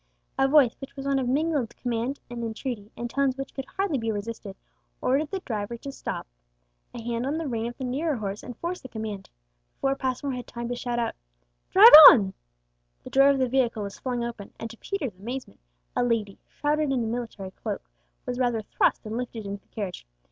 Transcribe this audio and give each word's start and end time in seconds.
A 0.35 0.47
voice, 0.47 0.75
which 0.81 0.95
was 0.95 1.05
one 1.05 1.19
of 1.19 1.29
mingled 1.29 1.77
command 1.77 2.19
and 2.27 2.43
entreaty, 2.43 2.89
in 2.95 3.07
tones 3.07 3.37
which 3.37 3.53
could 3.53 3.67
scarcely 3.69 3.99
be 3.99 4.11
resisted, 4.11 4.55
ordered 4.99 5.29
the 5.29 5.41
driver 5.41 5.77
to 5.77 5.91
stop. 5.91 6.25
A 6.95 7.03
hand 7.03 7.23
on 7.27 7.37
the 7.37 7.45
rein 7.47 7.67
of 7.67 7.77
the 7.77 7.83
nearer 7.83 8.15
horse 8.15 8.43
enforced 8.43 8.81
the 8.81 8.89
command. 8.89 9.29
Before 9.75 9.93
Passmore 9.95 10.33
had 10.33 10.47
time 10.47 10.69
to 10.69 10.75
shout 10.75 10.97
out 10.97 11.13
"Drive 11.69 11.93
on!" 12.09 12.33
the 13.03 13.11
door 13.11 13.29
of 13.29 13.37
the 13.37 13.47
vehicle 13.47 13.83
was 13.83 13.99
flung 13.99 14.23
open, 14.23 14.53
and 14.59 14.71
to 14.71 14.77
Peter's 14.77 15.19
amazement 15.19 15.59
a 15.95 16.03
lady, 16.03 16.39
shrouded 16.47 16.91
in 16.91 17.03
a 17.03 17.07
military 17.07 17.51
cloak, 17.51 17.83
was 18.25 18.39
rather 18.39 18.63
thrust 18.63 19.03
than 19.03 19.17
lifted 19.17 19.45
into 19.45 19.61
the 19.61 19.67
carriage. 19.75 20.07